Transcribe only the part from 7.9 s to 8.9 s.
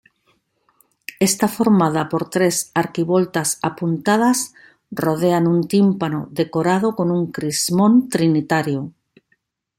trinitario.